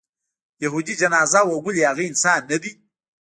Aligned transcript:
یهودي 0.63 0.93
جنازه 1.01 1.41
وه 1.47 1.55
ولې 1.63 1.81
هغه 1.89 2.03
انسان 2.11 2.39
نه 2.51 2.57
دی. 2.63 2.71